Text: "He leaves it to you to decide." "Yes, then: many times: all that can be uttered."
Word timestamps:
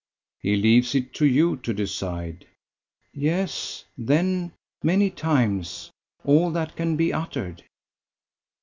"He 0.39 0.55
leaves 0.55 0.95
it 0.95 1.13
to 1.13 1.27
you 1.27 1.57
to 1.57 1.75
decide." 1.75 2.47
"Yes, 3.13 3.85
then: 3.95 4.51
many 4.81 5.11
times: 5.11 5.91
all 6.25 6.49
that 6.53 6.75
can 6.75 6.95
be 6.95 7.13
uttered." 7.13 7.63